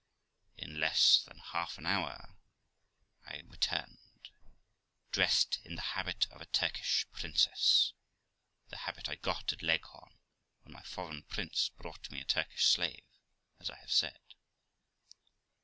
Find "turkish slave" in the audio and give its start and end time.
12.25-13.05